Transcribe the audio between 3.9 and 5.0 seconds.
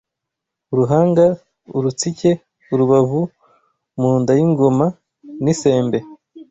mu nda y’ingoma,